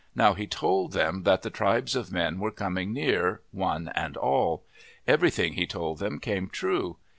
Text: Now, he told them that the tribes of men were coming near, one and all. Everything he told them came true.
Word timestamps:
Now, 0.15 0.33
he 0.33 0.47
told 0.47 0.93
them 0.93 1.21
that 1.25 1.43
the 1.43 1.51
tribes 1.51 1.95
of 1.95 2.11
men 2.11 2.39
were 2.39 2.49
coming 2.49 2.91
near, 2.91 3.41
one 3.51 3.89
and 3.93 4.17
all. 4.17 4.63
Everything 5.07 5.53
he 5.53 5.67
told 5.67 5.99
them 5.99 6.17
came 6.19 6.49
true. 6.49 6.97